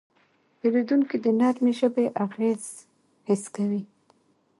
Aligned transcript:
پیرودونکی 0.59 1.17
د 1.23 1.25
نرمې 1.39 1.73
ژبې 1.79 2.05
اغېز 2.25 2.63
حس 3.27 3.43
کوي. 3.55 3.83